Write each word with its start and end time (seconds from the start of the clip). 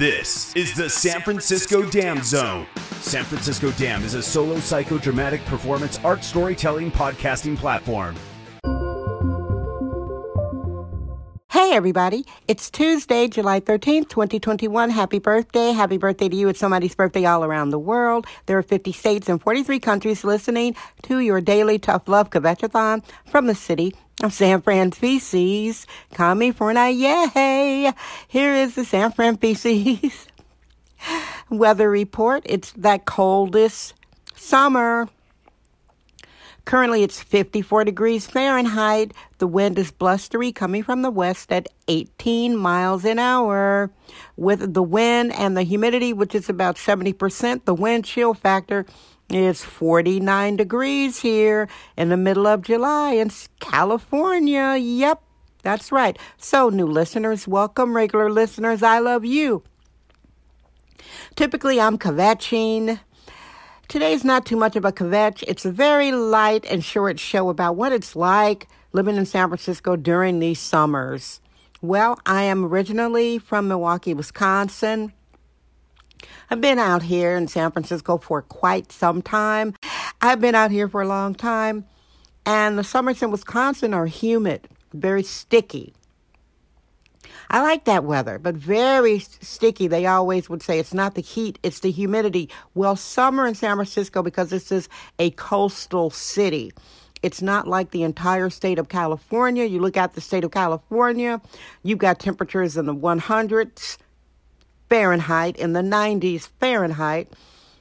This 0.00 0.56
is 0.56 0.72
the 0.72 0.88
San 0.88 1.20
Francisco 1.20 1.82
Dam 1.82 2.22
Zone. 2.22 2.66
San 3.02 3.22
Francisco 3.22 3.70
Dam 3.72 4.02
is 4.02 4.14
a 4.14 4.22
solo 4.22 4.54
psychodramatic 4.54 5.44
performance 5.44 6.00
art 6.02 6.24
storytelling 6.24 6.90
podcasting 6.90 7.54
platform. 7.54 8.16
Hey, 11.50 11.72
everybody. 11.72 12.24
It's 12.48 12.70
Tuesday, 12.70 13.28
July 13.28 13.60
13th, 13.60 14.08
2021. 14.08 14.88
Happy 14.88 15.18
birthday. 15.18 15.72
Happy 15.72 15.98
birthday 15.98 16.30
to 16.30 16.34
you. 16.34 16.48
It's 16.48 16.58
somebody's 16.58 16.94
birthday 16.94 17.26
all 17.26 17.44
around 17.44 17.68
the 17.68 17.78
world. 17.78 18.26
There 18.46 18.56
are 18.56 18.62
50 18.62 18.92
states 18.92 19.28
and 19.28 19.38
43 19.38 19.80
countries 19.80 20.24
listening 20.24 20.76
to 21.02 21.18
your 21.18 21.42
daily 21.42 21.78
tough 21.78 22.08
love 22.08 22.30
kvetchathon 22.30 23.04
from 23.26 23.48
the 23.48 23.54
city 23.54 23.94
San 24.28 24.60
Fran 24.60 24.90
Feces. 24.90 25.86
California, 26.12 26.88
yay! 26.88 27.92
Here 28.28 28.54
is 28.54 28.74
the 28.74 28.84
San 28.84 29.12
Fran 29.12 29.38
Feces 29.38 30.26
weather 31.50 31.88
report. 31.90 32.42
It's 32.44 32.72
that 32.72 33.06
coldest 33.06 33.94
summer. 34.34 35.08
Currently, 36.66 37.02
it's 37.02 37.22
54 37.22 37.84
degrees 37.84 38.26
Fahrenheit. 38.26 39.12
The 39.38 39.46
wind 39.46 39.78
is 39.78 39.90
blustery 39.90 40.52
coming 40.52 40.82
from 40.82 41.02
the 41.02 41.10
west 41.10 41.50
at 41.50 41.68
18 41.88 42.56
miles 42.56 43.04
an 43.04 43.18
hour. 43.18 43.90
With 44.36 44.74
the 44.74 44.82
wind 44.82 45.32
and 45.32 45.56
the 45.56 45.62
humidity, 45.62 46.12
which 46.12 46.34
is 46.34 46.48
about 46.48 46.76
70%, 46.76 47.64
the 47.64 47.74
wind 47.74 48.04
chill 48.04 48.34
factor 48.34 48.84
is 49.30 49.64
49 49.64 50.56
degrees 50.56 51.20
here 51.20 51.68
in 51.96 52.08
the 52.08 52.16
middle 52.16 52.46
of 52.46 52.62
July 52.62 53.12
in 53.12 53.30
California. 53.60 54.76
Yep, 54.76 55.22
that's 55.62 55.92
right. 55.92 56.18
So, 56.36 56.68
new 56.68 56.86
listeners, 56.86 57.46
welcome. 57.46 57.96
Regular 57.96 58.30
listeners, 58.30 58.82
I 58.82 58.98
love 58.98 59.24
you. 59.24 59.62
Typically, 61.36 61.80
I'm 61.80 61.98
kvetching. 61.98 63.00
Today's 63.88 64.24
not 64.24 64.46
too 64.46 64.56
much 64.56 64.76
of 64.76 64.84
a 64.84 64.92
kvetch. 64.92 65.42
It's 65.48 65.64
a 65.64 65.72
very 65.72 66.12
light 66.12 66.64
and 66.66 66.84
short 66.84 67.18
show 67.18 67.48
about 67.48 67.76
what 67.76 67.92
it's 67.92 68.14
like 68.14 68.68
living 68.92 69.16
in 69.16 69.26
San 69.26 69.48
Francisco 69.48 69.96
during 69.96 70.38
these 70.38 70.60
summers. 70.60 71.40
Well, 71.82 72.18
I 72.26 72.42
am 72.42 72.64
originally 72.64 73.38
from 73.38 73.68
Milwaukee, 73.68 74.14
Wisconsin. 74.14 75.12
I've 76.50 76.60
been 76.60 76.78
out 76.78 77.02
here 77.02 77.36
in 77.36 77.48
San 77.48 77.70
Francisco 77.70 78.18
for 78.18 78.42
quite 78.42 78.92
some 78.92 79.22
time. 79.22 79.74
I've 80.20 80.40
been 80.40 80.54
out 80.54 80.70
here 80.70 80.88
for 80.88 81.02
a 81.02 81.08
long 81.08 81.34
time, 81.34 81.84
and 82.44 82.78
the 82.78 82.84
summers 82.84 83.22
in 83.22 83.30
Wisconsin 83.30 83.94
are 83.94 84.06
humid, 84.06 84.68
very 84.92 85.22
sticky. 85.22 85.94
I 87.48 87.62
like 87.62 87.84
that 87.84 88.04
weather, 88.04 88.38
but 88.38 88.54
very 88.54 89.18
sticky. 89.18 89.88
They 89.88 90.06
always 90.06 90.48
would 90.48 90.62
say 90.62 90.78
it's 90.78 90.94
not 90.94 91.14
the 91.14 91.20
heat, 91.20 91.58
it's 91.62 91.80
the 91.80 91.90
humidity. 91.90 92.48
Well, 92.74 92.94
summer 92.94 93.46
in 93.46 93.54
San 93.54 93.76
Francisco, 93.76 94.22
because 94.22 94.50
this 94.50 94.70
is 94.70 94.88
a 95.18 95.30
coastal 95.30 96.10
city, 96.10 96.72
it's 97.22 97.42
not 97.42 97.68
like 97.68 97.90
the 97.90 98.02
entire 98.02 98.50
state 98.50 98.78
of 98.78 98.88
California. 98.88 99.64
You 99.64 99.80
look 99.80 99.96
at 99.96 100.14
the 100.14 100.20
state 100.20 100.44
of 100.44 100.52
California, 100.52 101.40
you've 101.82 101.98
got 101.98 102.18
temperatures 102.18 102.76
in 102.76 102.86
the 102.86 102.94
100s 102.94 103.98
Fahrenheit, 104.90 105.56
in 105.56 105.72
the 105.72 105.80
90s 105.80 106.48
Fahrenheit. 106.58 107.32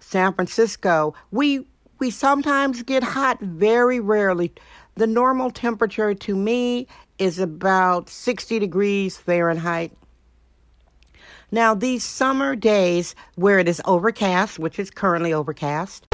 San 0.00 0.34
Francisco, 0.34 1.14
we 1.30 1.66
we 1.98 2.10
sometimes 2.10 2.82
get 2.82 3.02
hot, 3.02 3.40
very 3.40 4.00
rarely. 4.00 4.52
The 4.94 5.06
normal 5.06 5.50
temperature 5.50 6.14
to 6.14 6.36
me 6.36 6.86
is 7.18 7.38
about 7.38 8.08
60 8.08 8.58
degrees 8.58 9.16
Fahrenheit. 9.16 9.92
Now, 11.50 11.74
these 11.74 12.04
summer 12.04 12.54
days 12.54 13.14
where 13.34 13.58
it 13.58 13.68
is 13.68 13.82
overcast, 13.84 14.58
which 14.58 14.78
is 14.78 14.90
currently 14.90 15.32
overcast, 15.32 16.06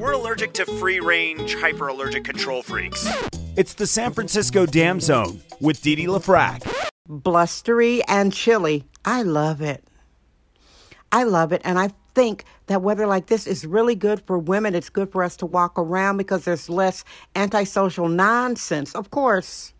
We're 0.00 0.12
allergic 0.12 0.52
to 0.54 0.66
free 0.66 1.00
range, 1.00 1.54
hyper 1.54 1.88
allergic 1.88 2.24
control 2.24 2.62
freaks. 2.62 3.06
It's 3.56 3.74
the 3.74 3.86
San 3.86 4.12
Francisco 4.12 4.66
Dam 4.66 5.00
Zone 5.00 5.40
with 5.60 5.82
Didi 5.82 6.06
LaFrac. 6.06 6.62
blustery 7.08 8.02
and 8.04 8.32
chilly, 8.32 8.84
I 9.04 9.22
love 9.22 9.60
it. 9.60 9.84
I 11.12 11.24
love 11.24 11.52
it. 11.52 11.60
And 11.64 11.78
I 11.78 11.90
think 12.14 12.44
that 12.66 12.82
weather 12.82 13.06
like 13.06 13.26
this 13.26 13.46
is 13.46 13.66
really 13.66 13.94
good 13.94 14.20
for 14.26 14.38
women. 14.38 14.74
It's 14.74 14.88
good 14.90 15.12
for 15.12 15.22
us 15.22 15.36
to 15.38 15.46
walk 15.46 15.78
around 15.78 16.16
because 16.16 16.44
there's 16.44 16.68
less 16.70 17.04
antisocial 17.36 18.08
nonsense. 18.08 18.94
Of 18.94 19.10
course, 19.10 19.74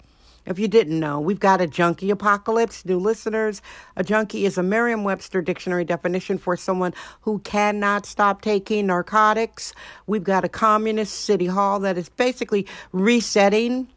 if 0.44 0.58
you 0.58 0.68
didn't 0.68 0.98
know, 0.98 1.20
we've 1.20 1.40
got 1.40 1.60
a 1.60 1.66
junkie 1.66 2.10
apocalypse. 2.10 2.84
New 2.84 2.98
listeners, 2.98 3.62
a 3.96 4.02
junkie 4.04 4.44
is 4.44 4.58
a 4.58 4.62
Merriam 4.62 5.04
Webster 5.04 5.40
dictionary 5.40 5.84
definition 5.84 6.36
for 6.36 6.56
someone 6.56 6.92
who 7.20 7.38
cannot 7.40 8.06
stop 8.06 8.42
taking 8.42 8.88
narcotics. 8.88 9.72
We've 10.06 10.24
got 10.24 10.44
a 10.44 10.48
communist 10.48 11.14
city 11.14 11.46
hall 11.46 11.78
that 11.80 11.96
is 11.96 12.08
basically 12.08 12.66
resetting 12.92 13.88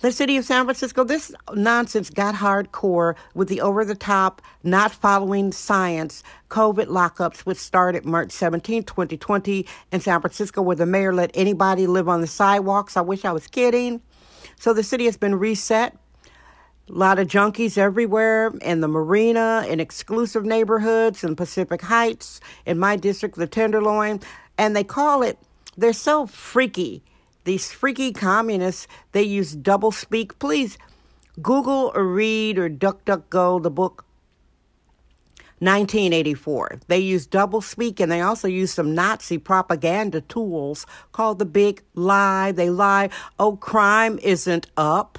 the 0.00 0.12
city 0.12 0.36
of 0.36 0.44
San 0.44 0.64
Francisco, 0.64 1.04
this 1.04 1.32
nonsense 1.54 2.10
got 2.10 2.34
hardcore 2.34 3.14
with 3.34 3.48
the 3.48 3.60
over 3.60 3.84
the 3.84 3.94
top, 3.94 4.42
not 4.62 4.92
following 4.92 5.52
science 5.52 6.22
COVID 6.50 6.86
lockups, 6.86 7.40
which 7.40 7.58
started 7.58 8.04
March 8.04 8.30
17, 8.32 8.84
2020, 8.84 9.66
in 9.92 10.00
San 10.00 10.20
Francisco, 10.20 10.62
where 10.62 10.76
the 10.76 10.86
mayor 10.86 11.12
let 11.12 11.30
anybody 11.34 11.86
live 11.86 12.08
on 12.08 12.20
the 12.20 12.26
sidewalks. 12.26 12.96
I 12.96 13.00
wish 13.00 13.24
I 13.24 13.32
was 13.32 13.46
kidding. 13.46 14.00
So 14.58 14.72
the 14.72 14.82
city 14.82 15.04
has 15.04 15.16
been 15.16 15.34
reset. 15.34 15.96
A 16.88 16.92
lot 16.92 17.18
of 17.18 17.28
junkies 17.28 17.76
everywhere 17.76 18.50
in 18.62 18.80
the 18.80 18.88
marina, 18.88 19.66
in 19.68 19.78
exclusive 19.78 20.44
neighborhoods, 20.44 21.22
in 21.22 21.36
Pacific 21.36 21.82
Heights, 21.82 22.40
in 22.64 22.78
my 22.78 22.96
district, 22.96 23.36
the 23.36 23.46
Tenderloin. 23.46 24.20
And 24.56 24.74
they 24.74 24.84
call 24.84 25.22
it, 25.22 25.38
they're 25.76 25.92
so 25.92 26.26
freaky. 26.26 27.02
These 27.44 27.72
freaky 27.72 28.12
communists, 28.12 28.86
they 29.12 29.22
use 29.22 29.54
double 29.54 29.90
speak. 29.92 30.38
Please 30.38 30.76
Google 31.40 31.92
or 31.94 32.04
read 32.04 32.58
or 32.58 32.68
DuckDuckGo 32.68 33.62
the 33.62 33.70
book 33.70 34.04
1984. 35.60 36.80
They 36.86 36.98
use 36.98 37.26
double 37.26 37.60
speak 37.60 38.00
and 38.00 38.10
they 38.10 38.20
also 38.20 38.46
use 38.48 38.72
some 38.72 38.94
Nazi 38.94 39.38
propaganda 39.38 40.20
tools 40.20 40.86
called 41.12 41.38
the 41.38 41.44
big 41.44 41.82
lie. 41.94 42.52
They 42.52 42.70
lie, 42.70 43.10
oh, 43.38 43.56
crime 43.56 44.18
isn't 44.22 44.66
up. 44.76 45.18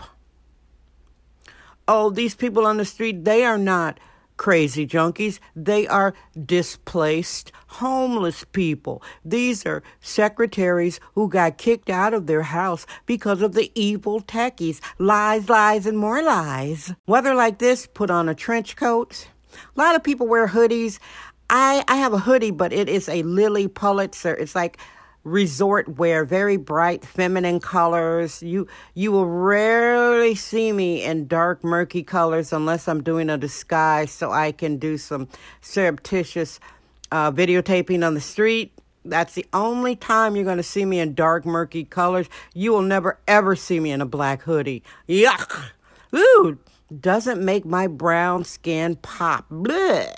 Oh, 1.88 2.10
these 2.10 2.36
people 2.36 2.66
on 2.66 2.78
the 2.78 2.86
street, 2.86 3.26
they 3.26 3.44
are 3.44 3.58
not 3.58 4.00
crazy 4.40 4.88
junkies. 4.88 5.38
They 5.54 5.86
are 5.86 6.14
displaced 6.46 7.52
homeless 7.68 8.46
people. 8.46 9.04
These 9.24 9.66
are 9.66 9.84
secretaries 10.00 11.00
who 11.14 11.28
got 11.28 11.58
kicked 11.58 11.90
out 11.90 12.14
of 12.14 12.26
their 12.26 12.44
house 12.44 12.88
because 13.06 13.42
of 13.42 13.54
the 13.54 13.70
evil 13.76 14.22
techies. 14.22 14.80
Lies, 14.98 15.50
lies, 15.50 15.86
and 15.86 15.98
more 16.00 16.24
lies. 16.24 16.94
Weather 17.06 17.36
like 17.36 17.60
this, 17.60 17.86
put 17.86 18.10
on 18.10 18.30
a 18.30 18.34
trench 18.34 18.78
coat. 18.78 19.28
A 19.76 19.80
lot 19.80 19.96
of 19.96 20.04
people 20.04 20.26
wear 20.26 20.48
hoodies. 20.48 21.00
I, 21.50 21.84
I 21.90 21.98
have 21.98 22.14
a 22.14 22.20
hoodie, 22.20 22.52
but 22.52 22.72
it 22.72 22.88
is 22.88 23.10
a 23.10 23.24
Lilly 23.24 23.68
Pulitzer. 23.68 24.34
It's 24.34 24.56
like 24.56 24.78
resort 25.30 25.98
wear, 25.98 26.26
very 26.26 26.58
bright 26.58 27.06
feminine 27.06 27.60
colors. 27.60 28.42
You 28.42 28.68
you 28.94 29.12
will 29.12 29.26
rarely 29.26 30.36
see 30.36 30.72
me 30.72 31.04
in 31.04 31.28
dark 31.28 31.64
murky 31.64 32.04
colors 32.04 32.52
unless 32.52 32.88
I'm 32.88 33.04
doing 33.04 33.30
a 33.30 33.38
disguise 33.38 34.12
so 34.12 34.32
I 34.32 34.52
can 34.52 34.78
do 34.78 34.98
some 34.98 35.28
surreptitious 35.62 36.60
uh, 37.12 37.32
videotaping 37.32 38.06
on 38.06 38.14
the 38.14 38.22
street. 38.22 38.74
That's 39.06 39.34
the 39.34 39.46
only 39.54 39.96
time 39.96 40.36
you're 40.36 40.46
going 40.46 40.58
to 40.58 40.64
see 40.64 40.86
me 40.86 41.00
in 41.00 41.14
dark 41.14 41.46
murky 41.46 41.86
colors. 41.86 42.28
You 42.54 42.72
will 42.72 42.82
never 42.82 43.20
ever 43.28 43.56
see 43.56 43.80
me 43.80 43.92
in 43.92 44.02
a 44.02 44.06
black 44.06 44.42
hoodie. 44.42 44.84
Yuck! 45.08 45.72
Ooh, 46.14 46.58
doesn't 47.00 47.44
make 47.44 47.66
my 47.66 47.88
brown 47.88 48.44
skin 48.44 48.96
pop. 48.96 49.48
Bleh. 49.50 50.12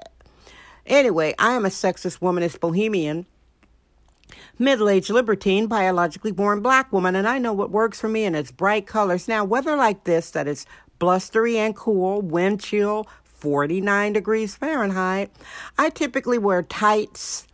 Anyway, 0.85 1.35
I 1.37 1.53
am 1.53 1.65
a 1.65 1.69
sexist 1.69 2.19
womanist 2.19 2.59
bohemian 2.59 3.25
middle 4.59 4.89
aged 4.89 5.09
libertine, 5.09 5.67
biologically 5.67 6.31
born 6.31 6.61
black 6.61 6.91
woman, 6.91 7.15
and 7.15 7.27
I 7.27 7.37
know 7.37 7.53
what 7.53 7.71
works 7.71 7.99
for 7.99 8.09
me, 8.09 8.25
and 8.25 8.35
it's 8.35 8.51
bright 8.51 8.87
colors. 8.87 9.27
Now, 9.27 9.43
weather 9.43 9.75
like 9.75 10.03
this, 10.03 10.31
that 10.31 10.47
is 10.47 10.65
blustery 10.99 11.57
and 11.57 11.75
cool, 11.75 12.21
wind 12.21 12.61
chill, 12.61 13.07
49 13.23 14.13
degrees 14.13 14.55
Fahrenheit, 14.55 15.31
I 15.77 15.89
typically 15.89 16.37
wear 16.37 16.61
tights 16.61 17.47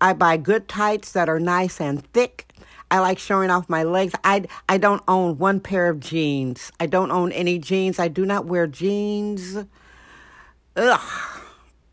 I 0.00 0.12
buy 0.12 0.36
good 0.36 0.68
tights 0.68 1.12
that 1.12 1.28
are 1.28 1.40
nice 1.40 1.80
and 1.80 2.04
thick. 2.12 2.52
I 2.90 2.98
like 3.00 3.18
showing 3.18 3.50
off 3.50 3.68
my 3.68 3.82
legs. 3.82 4.14
I, 4.22 4.44
I 4.68 4.78
don't 4.78 5.02
own 5.08 5.38
one 5.38 5.58
pair 5.60 5.88
of 5.88 6.00
jeans. 6.00 6.70
I 6.78 6.86
don't 6.86 7.10
own 7.10 7.32
any 7.32 7.58
jeans. 7.58 7.98
I 7.98 8.08
do 8.08 8.24
not 8.24 8.46
wear 8.46 8.66
jeans. 8.66 9.56
Ugh. 10.76 11.40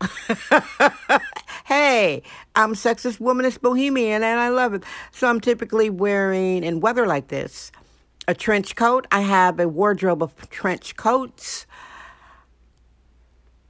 hey, 1.64 2.22
I'm 2.54 2.74
sexist, 2.74 3.18
womanist, 3.18 3.60
bohemian, 3.60 4.22
and 4.22 4.40
I 4.40 4.48
love 4.48 4.74
it. 4.74 4.84
So 5.10 5.28
I'm 5.28 5.40
typically 5.40 5.90
wearing, 5.90 6.62
in 6.64 6.80
weather 6.80 7.06
like 7.06 7.28
this, 7.28 7.72
a 8.28 8.34
trench 8.34 8.76
coat. 8.76 9.06
I 9.10 9.20
have 9.20 9.58
a 9.60 9.68
wardrobe 9.68 10.22
of 10.22 10.50
trench 10.50 10.96
coats 10.96 11.66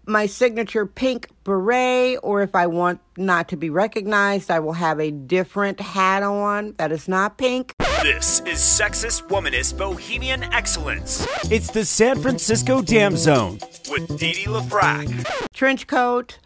my 0.06 0.26
signature 0.26 0.86
pink 0.86 1.28
beret, 1.44 2.18
or 2.22 2.42
if 2.42 2.54
I 2.54 2.66
want 2.66 3.00
not 3.16 3.48
to 3.48 3.56
be 3.56 3.70
recognized, 3.70 4.50
I 4.50 4.60
will 4.60 4.74
have 4.74 5.00
a 5.00 5.10
different 5.10 5.80
hat 5.80 6.22
on 6.22 6.74
that 6.76 6.92
is 6.92 7.08
not 7.08 7.38
pink. 7.38 7.74
This 8.02 8.40
is 8.40 8.58
Sexist 8.58 9.28
Womanist 9.28 9.78
Bohemian 9.78 10.44
Excellence. 10.44 11.26
It's 11.50 11.70
the 11.70 11.84
San 11.84 12.20
Francisco 12.20 12.82
Dam 12.82 13.16
Zone 13.16 13.58
with 13.88 14.18
Dee 14.18 14.32
Dee 14.32 14.44
LaFrac. 14.44 15.48
Trench 15.54 15.86
coat, 15.86 16.38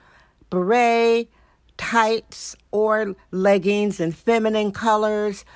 beret, 0.51 1.29
tights, 1.79 2.55
or 2.71 3.17
leggings 3.31 4.01
in 4.01 4.13
feminine 4.13 4.73
colors. 4.73 5.47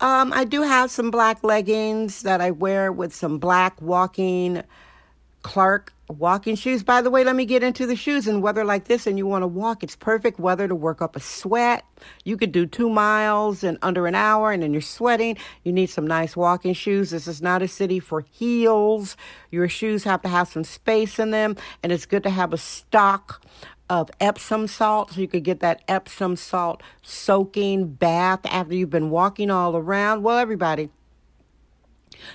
Um, 0.00 0.32
I 0.32 0.44
do 0.44 0.62
have 0.62 0.90
some 0.90 1.10
black 1.10 1.44
leggings 1.44 2.22
that 2.22 2.40
I 2.40 2.50
wear 2.50 2.90
with 2.90 3.14
some 3.14 3.38
black 3.38 3.80
walking 3.80 4.64
Clark 5.46 5.92
walking 6.08 6.56
shoes. 6.56 6.82
By 6.82 7.00
the 7.02 7.08
way, 7.08 7.22
let 7.22 7.36
me 7.36 7.44
get 7.44 7.62
into 7.62 7.86
the 7.86 7.94
shoes 7.94 8.26
in 8.26 8.40
weather 8.40 8.64
like 8.64 8.86
this 8.86 9.06
and 9.06 9.16
you 9.16 9.28
want 9.28 9.42
to 9.42 9.46
walk. 9.46 9.84
It's 9.84 9.94
perfect 9.94 10.40
weather 10.40 10.66
to 10.66 10.74
work 10.74 11.00
up 11.00 11.14
a 11.14 11.20
sweat. 11.20 11.84
You 12.24 12.36
could 12.36 12.50
do 12.50 12.66
two 12.66 12.90
miles 12.90 13.62
in 13.62 13.78
under 13.80 14.08
an 14.08 14.16
hour 14.16 14.50
and 14.50 14.60
then 14.60 14.72
you're 14.72 14.82
sweating. 14.82 15.36
You 15.62 15.72
need 15.72 15.88
some 15.88 16.04
nice 16.04 16.36
walking 16.36 16.74
shoes. 16.74 17.10
This 17.10 17.28
is 17.28 17.40
not 17.40 17.62
a 17.62 17.68
city 17.68 18.00
for 18.00 18.22
heels. 18.22 19.16
Your 19.52 19.68
shoes 19.68 20.02
have 20.02 20.20
to 20.22 20.28
have 20.28 20.48
some 20.48 20.64
space 20.64 21.20
in 21.20 21.30
them 21.30 21.54
and 21.80 21.92
it's 21.92 22.06
good 22.06 22.24
to 22.24 22.30
have 22.30 22.52
a 22.52 22.58
stock 22.58 23.40
of 23.88 24.10
Epsom 24.20 24.66
salt 24.66 25.12
so 25.12 25.20
you 25.20 25.28
could 25.28 25.44
get 25.44 25.60
that 25.60 25.82
Epsom 25.88 26.36
salt 26.36 26.82
soaking 27.02 27.94
bath 27.94 28.40
after 28.44 28.74
you've 28.74 28.90
been 28.90 29.10
walking 29.10 29.50
all 29.50 29.76
around. 29.76 30.22
Well, 30.22 30.38
everybody, 30.38 30.90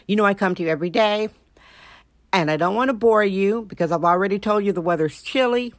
you 0.08 0.16
know 0.16 0.26
I 0.26 0.34
come 0.34 0.56
to 0.56 0.64
you 0.64 0.70
every 0.70 0.90
day 0.90 1.30
and 2.34 2.50
I 2.50 2.58
don't 2.58 2.76
want 2.76 2.90
to 2.90 2.94
bore 2.94 3.24
you 3.24 3.64
because 3.64 3.92
I've 3.92 4.06
already 4.06 4.40
told 4.40 4.66
you 4.66 4.72
the 4.72 4.82
weather's 4.82 5.22
chilly. 5.22 5.74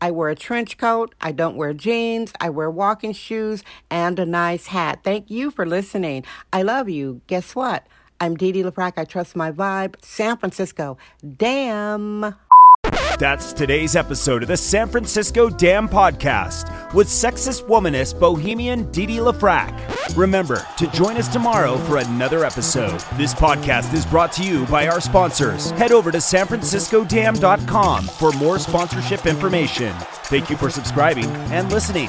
I 0.00 0.10
wear 0.10 0.30
a 0.30 0.34
trench 0.34 0.78
coat. 0.78 1.14
I 1.20 1.32
don't 1.32 1.56
wear 1.56 1.74
jeans. 1.74 2.32
I 2.40 2.48
wear 2.48 2.70
walking 2.70 3.12
shoes 3.12 3.62
and 3.90 4.18
a 4.18 4.24
nice 4.24 4.68
hat. 4.68 5.00
Thank 5.04 5.30
you 5.30 5.50
for 5.50 5.66
listening. 5.66 6.24
I 6.52 6.62
love 6.62 6.88
you. 6.88 7.20
Guess 7.26 7.54
what? 7.54 7.86
I'm 8.18 8.36
Dee 8.36 8.52
Dee 8.52 8.62
LaFrac. 8.62 8.94
I 8.96 9.04
trust 9.04 9.36
my 9.36 9.52
vibe. 9.52 9.96
San 10.02 10.38
Francisco. 10.38 10.96
Damn. 11.36 12.34
That's 13.20 13.52
today's 13.52 13.96
episode 13.96 14.44
of 14.44 14.48
the 14.48 14.56
San 14.56 14.88
Francisco 14.88 15.50
Dam 15.50 15.86
Podcast 15.86 16.94
with 16.94 17.06
sexist 17.06 17.66
womanist 17.66 18.18
bohemian 18.18 18.90
Didi 18.92 19.18
LaFrac. 19.18 20.16
Remember 20.16 20.66
to 20.78 20.86
join 20.92 21.18
us 21.18 21.28
tomorrow 21.28 21.76
for 21.80 21.98
another 21.98 22.46
episode. 22.46 22.98
This 23.18 23.34
podcast 23.34 23.92
is 23.92 24.06
brought 24.06 24.32
to 24.32 24.42
you 24.42 24.64
by 24.68 24.88
our 24.88 25.02
sponsors. 25.02 25.70
Head 25.72 25.92
over 25.92 26.10
to 26.10 26.16
sanfranciscodam.com 26.16 28.04
for 28.06 28.32
more 28.32 28.58
sponsorship 28.58 29.26
information. 29.26 29.92
Thank 30.24 30.48
you 30.48 30.56
for 30.56 30.70
subscribing 30.70 31.26
and 31.52 31.70
listening. 31.70 32.08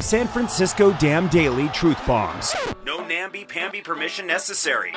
San 0.00 0.26
Francisco 0.26 0.90
Dam 0.94 1.28
Daily 1.28 1.68
Truth 1.68 2.04
Bombs. 2.04 2.52
No 2.84 3.06
namby-pamby 3.06 3.82
permission 3.82 4.26
necessary. 4.26 4.92